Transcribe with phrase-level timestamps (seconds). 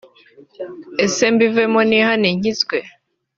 [1.05, 2.77] Ese mbivemo nihane nkizwe